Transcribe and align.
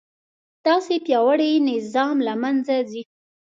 داسې 0.65 0.95
پیاوړی 1.05 1.51
نظام 1.69 2.15
له 2.27 2.33
منځه 2.43 2.75
ځي. 2.89 3.01